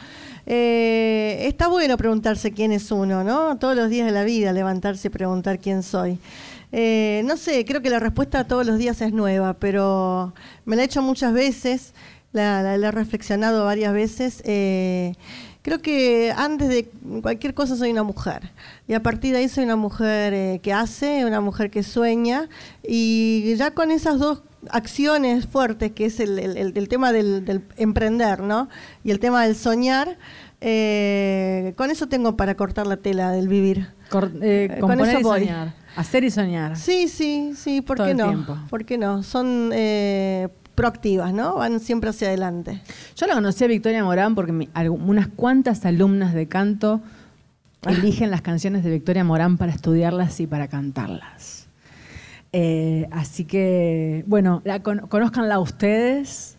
[0.47, 3.59] Eh, está bueno preguntarse quién es uno, ¿no?
[3.59, 6.19] Todos los días de la vida, levantarse y preguntar quién soy.
[6.73, 10.35] Eh, no sé, creo que la respuesta todos los días es nueva, pero
[10.65, 11.95] me la he hecho muchas veces,
[12.33, 14.43] la- la he reflexionado varias veces.
[15.67, 16.89] Creo que antes de
[17.23, 18.53] cualquier cosa soy una mujer.
[18.87, 22.49] Y a partir de ahí soy una mujer eh, que hace, una mujer que sueña.
[22.87, 27.63] Y ya con esas dos acciones fuertes, que es el, el- el tema del, del
[27.79, 28.69] emprender, ¿no?
[29.03, 30.17] Y el tema del soñar,
[30.61, 33.89] eh, con eso tengo para cortar la tela del vivir.
[34.09, 35.41] Cor- eh, Eh, con eso y voy.
[35.41, 35.75] soñar.
[35.97, 36.77] Hacer y soñar.
[36.77, 38.29] Sí, sí, sí, ¿por Todo qué el no?
[38.29, 38.57] tiempo.
[38.71, 39.23] ¿Por qué no?
[39.25, 41.57] Son eh, proactivas, ¿no?
[41.57, 42.81] Van siempre hacia adelante.
[43.17, 47.01] Yo la conocí a Victoria Morán porque mi- algu- unas cuantas alumnas de canto
[47.89, 51.67] eligen las canciones de Victoria Morán para estudiarlas y para cantarlas.
[52.53, 56.57] Eh, así que, bueno, la con- conózcanla ustedes,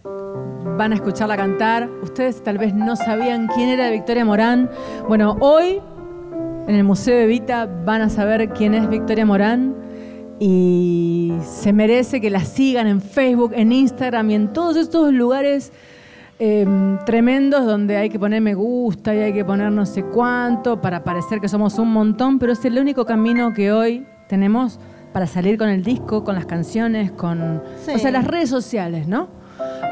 [0.78, 1.90] van a escucharla cantar.
[2.04, 4.70] Ustedes tal vez no sabían quién era Victoria Morán.
[5.08, 5.80] Bueno, hoy
[6.68, 9.76] en el Museo Evita van a saber quién es Victoria Morán
[10.40, 15.72] y se merece que la sigan en Facebook, en Instagram y en todos estos lugares
[16.40, 16.66] eh,
[17.06, 21.04] tremendos donde hay que poner me gusta y hay que poner no sé cuánto para
[21.04, 24.80] parecer que somos un montón, pero es el único camino que hoy tenemos
[25.14, 27.92] para salir con el disco, con las canciones, con Sí.
[27.96, 29.30] o sea, las redes sociales, ¿no?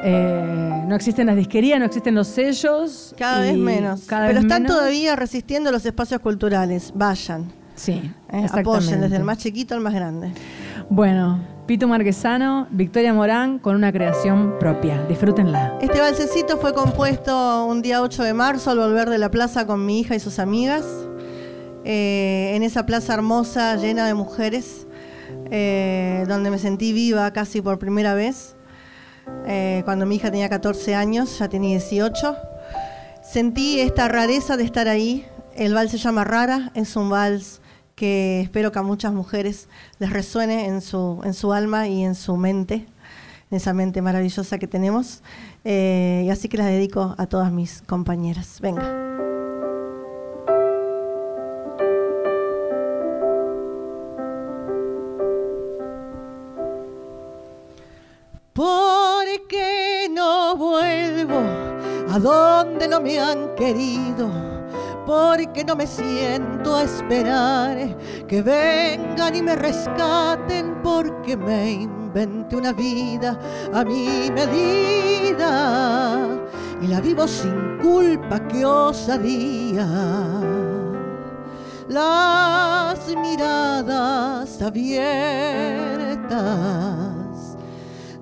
[0.03, 3.15] Eh, no existen las disquerías, no existen los sellos.
[3.17, 4.01] Cada vez menos.
[4.05, 4.77] cada Pero vez están menos.
[4.77, 6.91] todavía resistiendo los espacios culturales.
[6.93, 7.45] Vayan.
[7.75, 10.31] Sí, Eh, apoyen desde el más chiquito al más grande.
[10.89, 15.03] Bueno, Pito Marquesano, Victoria Morán con una creación propia.
[15.07, 15.77] Disfrútenla.
[15.81, 19.85] Este balsecito fue compuesto un día 8 de marzo al volver de la plaza con
[19.85, 20.85] mi hija y sus amigas.
[21.83, 24.87] Eh, en esa plaza hermosa, llena de mujeres,
[25.51, 28.55] eh, donde me sentí viva casi por primera vez.
[29.47, 32.35] Eh, cuando mi hija tenía 14 años, ya tenía 18.
[33.23, 35.25] Sentí esta rareza de estar ahí.
[35.55, 37.61] El vals se llama Rara, es un vals
[37.95, 39.67] que espero que a muchas mujeres
[39.99, 42.85] les resuene en su, en su alma y en su mente,
[43.49, 45.21] en esa mente maravillosa que tenemos.
[45.63, 48.59] Eh, y así que las dedico a todas mis compañeras.
[48.61, 48.83] Venga.
[58.53, 61.41] ¿Por qué no vuelvo
[62.09, 64.54] a donde no me han querido?
[65.05, 67.95] Porque no me siento a esperar.
[68.27, 73.39] Que vengan y me rescaten, porque me inventé una vida
[73.73, 76.27] a mi medida.
[76.81, 79.87] Y la vivo sin culpa, qué osadía.
[81.87, 85.05] Las miradas abiertas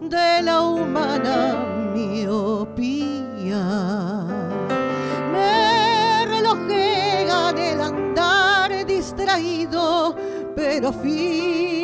[0.02, 3.24] de la humana miopía
[6.58, 10.16] me relojean el andar distraído
[10.56, 11.84] pero firme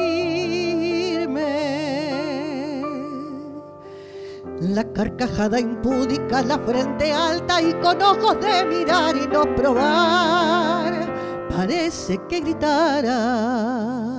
[4.62, 11.14] la carcajada impúdica, la frente alta y con ojos de mirar y no probar,
[11.50, 14.19] parece que gritara.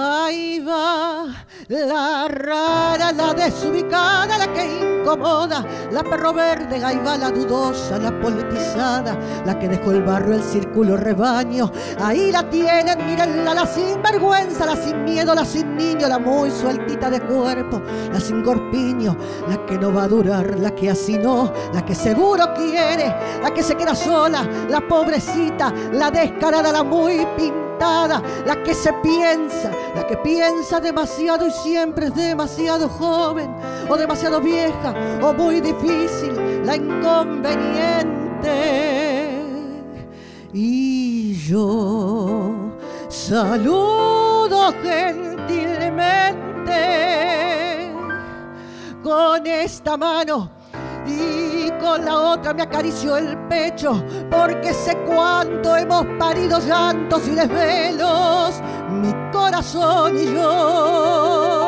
[0.00, 1.26] Ahí va
[1.66, 8.16] la rara, la desubicada, la que incomoda, la perro verde, ahí va la dudosa, la
[8.20, 11.72] politizada, la que dejó el barrio, el círculo rebaño.
[12.00, 17.10] Ahí la tienen, mírenla, la sinvergüenza, la sin miedo, la sin niño, la muy sueltita
[17.10, 17.82] de cuerpo,
[18.12, 19.16] la sin corpiño,
[19.48, 23.50] la que no va a durar, la que así no, la que seguro quiere, la
[23.52, 29.70] que se queda sola, la pobrecita, la descarada, la muy pintada, la que se piensa,
[29.94, 33.54] la que piensa demasiado y siempre es demasiado joven,
[33.88, 39.42] o demasiado vieja, o muy difícil, la inconveniente.
[40.52, 42.72] Y yo
[43.08, 46.32] saludo gentilmente
[49.02, 50.57] con esta mano
[51.08, 57.30] y con la otra me acarició el pecho porque sé cuánto hemos parido llantos y
[57.30, 61.64] desvelos, mi corazón y yo,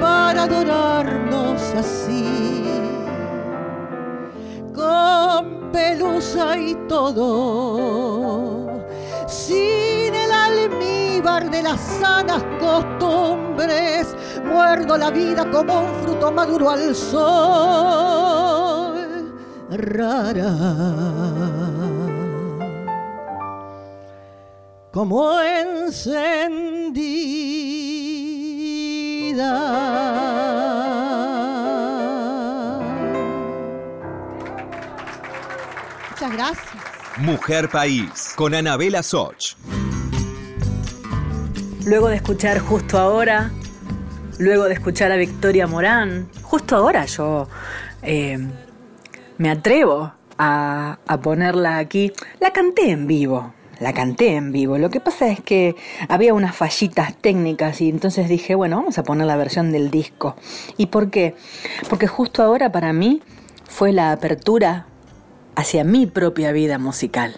[0.00, 2.62] para adorarnos así,
[4.74, 8.70] con pelusa y todo,
[9.26, 9.83] el
[11.24, 14.14] almíbar de las sanas costumbres,
[14.44, 17.34] muerdo la vida como un fruto maduro al sol.
[19.70, 20.54] Rara.
[24.92, 26.04] Como encendida.
[36.10, 36.68] Muchas gracias.
[37.18, 39.56] Mujer País con Anabela Soch.
[41.86, 43.50] Luego de escuchar justo ahora,
[44.38, 47.48] luego de escuchar a Victoria Morán, justo ahora yo
[48.02, 48.38] eh,
[49.38, 52.12] me atrevo a, a ponerla aquí.
[52.40, 54.78] La canté en vivo, la canté en vivo.
[54.78, 55.76] Lo que pasa es que
[56.08, 60.36] había unas fallitas técnicas y entonces dije, bueno, vamos a poner la versión del disco.
[60.76, 61.34] ¿Y por qué?
[61.88, 63.22] Porque justo ahora para mí
[63.68, 64.86] fue la apertura
[65.54, 67.36] hacia mi propia vida musical.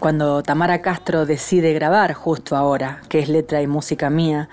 [0.00, 4.48] Cuando Tamara Castro decide grabar justo ahora, que es letra y música mía,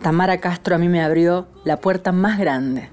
[0.00, 2.88] Tamara Castro a mí me abrió la puerta más grande,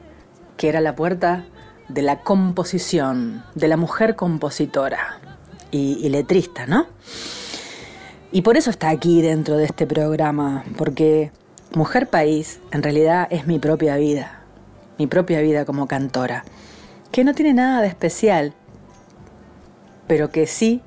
[0.58, 1.46] que era la puerta
[1.88, 5.20] de la composición, de la mujer compositora
[5.72, 6.86] y, letrista, ¿no?
[8.32, 11.32] Y por eso está aquí dentro de este programa, porque
[11.76, 14.42] Mujer País en realidad es mi propia vida,
[14.98, 16.44] mi propia vida como cantora,
[17.12, 18.54] que no tiene nada de especial,
[20.08, 20.82] pero que sí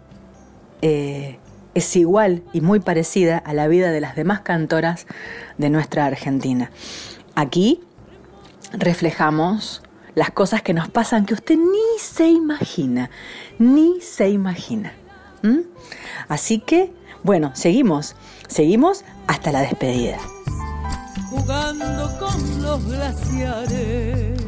[0.83, 1.39] eh,
[1.75, 5.07] es igual y muy parecida a la vida de las demás cantoras
[5.59, 6.71] de nuestra Argentina.
[7.35, 7.81] Aquí
[8.73, 9.83] reflejamos
[10.15, 13.11] las cosas que nos pasan que usted ni se imagina,
[13.59, 14.95] ni se imagina.
[15.43, 15.61] ¿Mm?
[16.29, 18.17] Así que, bueno, seguimos,
[18.49, 20.17] seguimos hasta la despedida.
[21.29, 24.41] jugando con los glaciares.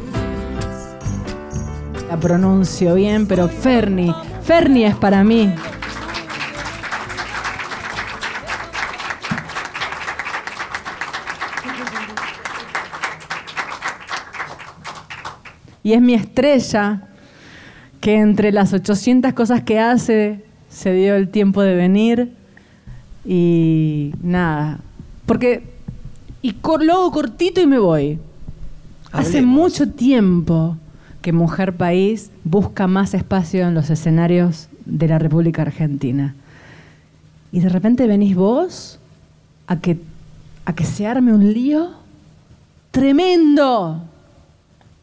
[2.08, 5.54] La pronuncio bien, pero Ferni, Ferni es para mí.
[15.82, 17.08] Y es mi estrella
[18.00, 22.32] que entre las 800 cosas que hace se dio el tiempo de venir
[23.24, 24.80] y nada.
[25.26, 25.62] Porque,
[26.42, 28.18] y lo hago cortito y me voy.
[29.12, 29.60] Hace Hablemos.
[29.60, 30.76] mucho tiempo
[31.22, 36.34] que Mujer País busca más espacio en los escenarios de la República Argentina.
[37.50, 38.98] Y de repente venís vos
[39.66, 39.98] a que,
[40.68, 41.88] a que se arme un lío
[42.90, 44.02] tremendo.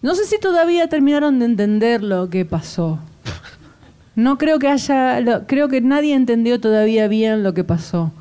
[0.03, 2.99] No sé si todavía terminaron de entender lo que pasó.
[4.16, 8.11] No creo que haya, creo que nadie entendió todavía bien lo que pasó.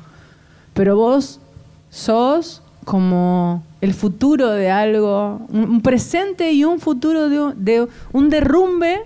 [0.73, 1.39] Pero vos
[1.91, 9.05] sos como el futuro de algo, un, presente y un futuro de un derrumbe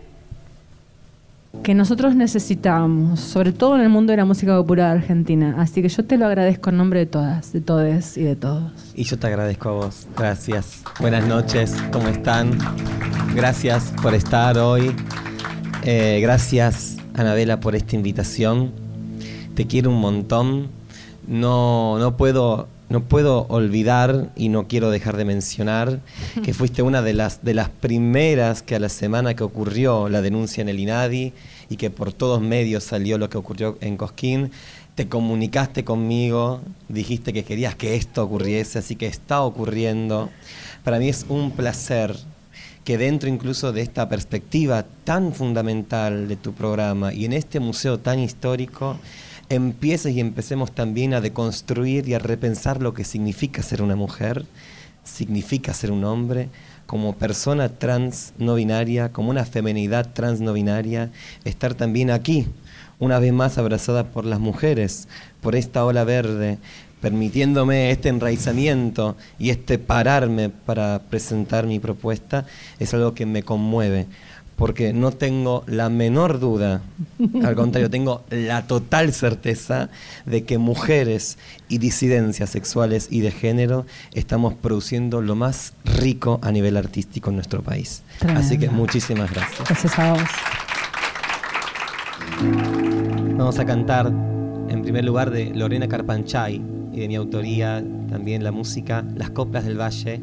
[1.63, 5.55] que nosotros necesitamos, sobre todo en el mundo de la música popular argentina.
[5.57, 8.71] Así que yo te lo agradezco en nombre de todas, de todes y de todos.
[8.95, 10.07] Y yo te agradezco a vos.
[10.17, 10.83] Gracias.
[10.99, 11.75] Buenas noches.
[11.91, 12.57] ¿Cómo están?
[13.35, 14.95] Gracias por estar hoy.
[15.83, 18.71] Eh, gracias, Anabela, por esta invitación.
[19.55, 20.67] Te quiero un montón.
[21.27, 22.67] No, no puedo.
[22.89, 25.99] No puedo olvidar y no quiero dejar de mencionar
[26.43, 30.21] que fuiste una de las, de las primeras que a la semana que ocurrió la
[30.21, 31.33] denuncia en el INADI
[31.69, 34.51] y que por todos medios salió lo que ocurrió en Cosquín,
[34.95, 40.29] te comunicaste conmigo, dijiste que querías que esto ocurriese, así que está ocurriendo.
[40.83, 42.17] Para mí es un placer
[42.83, 47.99] que dentro incluso de esta perspectiva tan fundamental de tu programa y en este museo
[47.99, 48.97] tan histórico,
[49.49, 54.45] empieces y empecemos también a deconstruir y a repensar lo que significa ser una mujer,
[55.03, 56.49] significa ser un hombre,
[56.85, 61.11] como persona trans no binaria, como una feminidad trans no binaria,
[61.43, 62.47] estar también aquí,
[62.99, 65.07] una vez más abrazada por las mujeres,
[65.41, 66.57] por esta ola verde,
[67.01, 72.45] permitiéndome este enraizamiento y este pararme para presentar mi propuesta,
[72.79, 74.07] es algo que me conmueve,
[74.59, 76.81] porque no tengo la menor duda,
[77.45, 79.89] al contrario, tengo la total certeza
[80.25, 81.37] de que mujeres
[81.69, 87.37] y disidencias sexuales y de género estamos produciendo lo más rico a nivel artístico en
[87.37, 88.03] nuestro país.
[88.35, 89.65] Así que muchísimas gracias.
[89.65, 90.21] Gracias a vos.
[93.37, 98.51] Vamos a cantar en primer lugar de Lorena Carpanchay y de mi autoría también la
[98.51, 100.19] música Las Coplas del Valle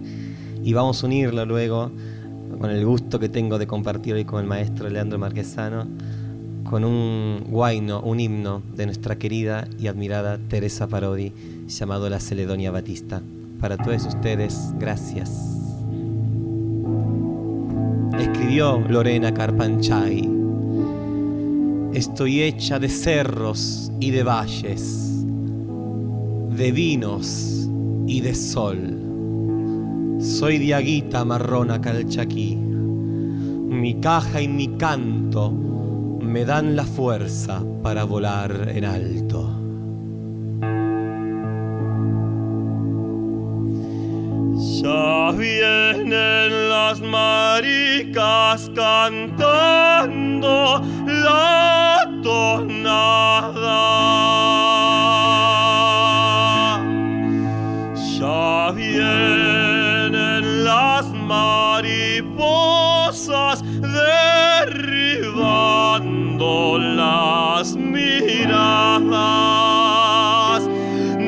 [0.62, 1.90] y vamos a unirlo luego
[2.58, 5.86] con el gusto que tengo de compartir hoy con el maestro Leandro Marquesano
[6.68, 11.32] con un guaino, un himno de nuestra querida y admirada Teresa Parodi
[11.68, 13.22] llamado La Celedonia Batista.
[13.60, 15.30] Para todos ustedes, gracias.
[18.18, 20.28] Escribió Lorena Carpanchay.
[21.92, 25.24] Estoy hecha de cerros y de valles,
[26.50, 27.68] de vinos
[28.06, 28.95] y de sol.
[30.18, 32.56] Soy diaguita marrona calchaquí.
[32.56, 39.52] Mi caja y mi canto me dan la fuerza para volar en alto.
[44.82, 53.76] Ya vienen las maricas cantando la tonada.
[61.26, 69.10] mariposas derribando las miradas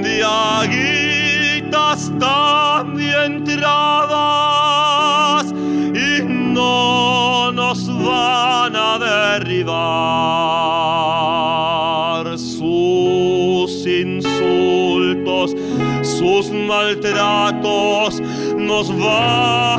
[0.05, 4.19] de aguitas tan entradas
[5.93, 9.69] y no nos van a derribar
[12.39, 15.55] sus insultos
[16.03, 18.21] sus maltratos
[18.57, 19.78] nos van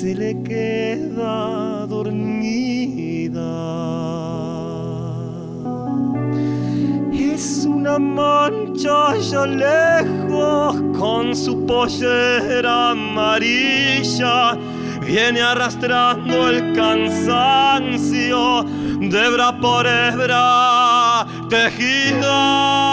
[0.00, 3.42] se le queda dormida.
[7.12, 14.56] Es una mancha allá lejos con su pollera amarilla.
[15.04, 18.62] Viene arrastrando el cansancio
[19.00, 22.87] de hebra por hebra tejida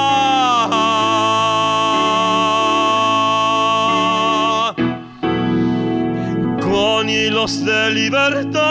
[7.45, 8.63] de libertad.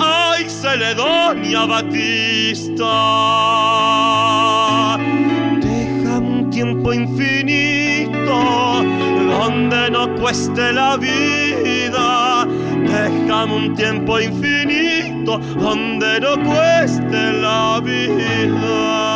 [0.00, 2.84] ¡Ay, Celedonia Batista!
[5.60, 8.84] Deja un tiempo infinito
[9.36, 12.46] donde no cueste la vida.
[12.86, 19.11] Déjame un tiempo infinito donde no cueste la vida.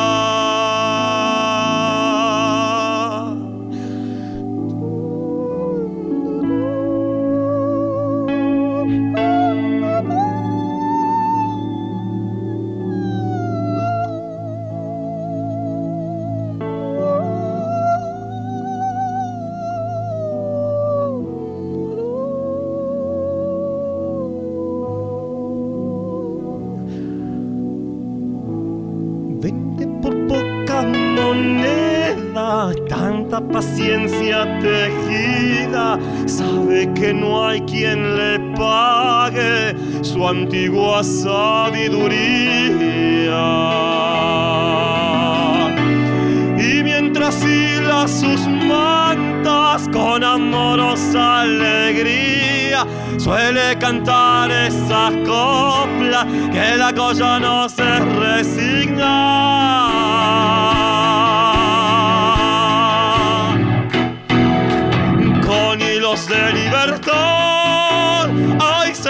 [33.36, 35.98] Tanta paciencia tejida.
[36.26, 42.16] Sabe que no hay quien le pague su antigua sabiduría.
[46.58, 52.86] Y mientras hila sus mantas con amorosa alegría,
[53.18, 59.76] suele cantar esas coplas que la cosa no se resigna.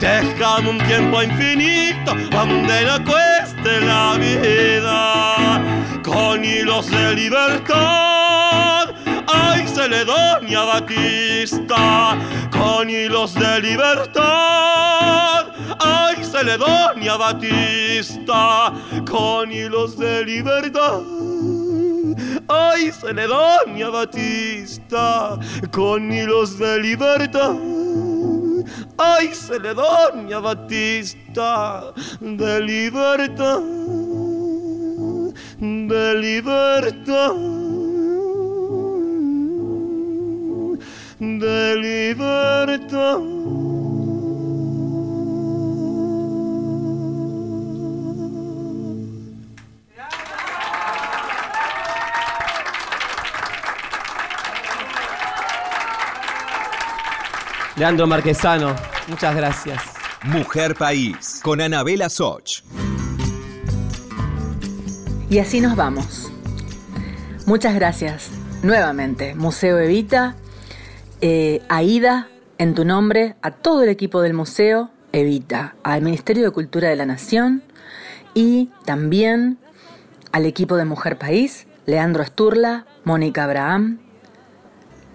[0.00, 5.60] Déjame un tiempo infinito donde no cueste la vida.
[6.02, 8.88] Con hilos de libertad,
[9.26, 12.18] ay Celedonia Batista.
[12.50, 15.46] Con hilos de libertad,
[15.78, 18.72] ay Celedonia Batista.
[19.08, 21.02] Con hilos de libertad.
[22.48, 25.38] Ay, Celedonia Batista,
[25.70, 27.54] con hilos de libertad.
[28.98, 33.60] Ay, Celedonia Batista, de libertad,
[35.58, 37.34] de libertad,
[41.18, 43.79] de libertad.
[57.80, 58.76] Leandro Marquesano,
[59.08, 59.82] muchas gracias.
[60.24, 62.62] Mujer País, con Anabela Soch.
[65.30, 66.30] Y así nos vamos.
[67.46, 70.36] Muchas gracias nuevamente, Museo Evita,
[71.22, 72.28] eh, Aida,
[72.58, 76.96] en tu nombre, a todo el equipo del Museo Evita, al Ministerio de Cultura de
[76.96, 77.62] la Nación
[78.34, 79.56] y también
[80.32, 84.00] al equipo de Mujer País, Leandro Asturla, Mónica Abraham,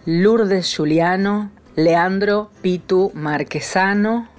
[0.07, 4.29] Lourdes Juliano, Leandro Pitu Marquesano,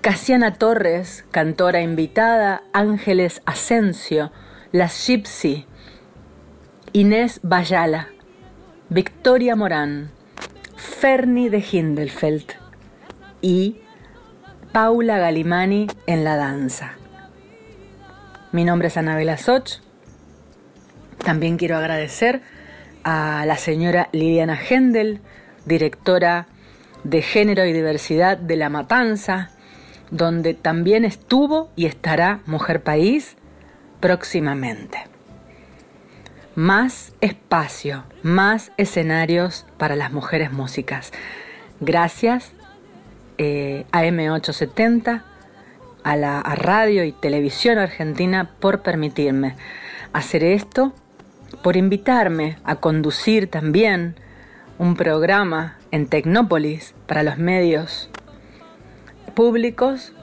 [0.00, 4.32] Casiana Torres, cantora invitada, Ángeles Asensio,
[4.72, 5.66] Las Gypsy,
[6.92, 8.08] Inés Bayala,
[8.88, 10.10] Victoria Morán,
[10.74, 12.46] Ferni de Hindelfeld
[13.40, 13.76] y
[14.72, 16.94] Paula Galimani en la danza.
[18.50, 19.78] Mi nombre es Anabela Soch.
[21.24, 22.42] También quiero agradecer
[23.04, 25.20] a la señora Liliana Hendel,
[25.70, 26.48] directora
[27.04, 29.50] de Género y Diversidad de La Matanza,
[30.10, 33.36] donde también estuvo y estará Mujer País
[34.00, 34.98] próximamente.
[36.56, 41.12] Más espacio, más escenarios para las mujeres músicas.
[41.78, 42.52] Gracias
[43.38, 45.22] eh, a M870,
[46.02, 49.54] a la a Radio y Televisión Argentina por permitirme
[50.12, 50.92] hacer esto,
[51.62, 54.16] por invitarme a conducir también
[54.80, 58.08] un programa en Tecnópolis para los medios
[59.34, 60.14] públicos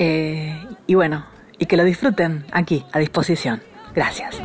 [0.00, 1.26] eh, y bueno,
[1.56, 3.62] y que lo disfruten aquí a disposición.
[3.94, 4.36] Gracias.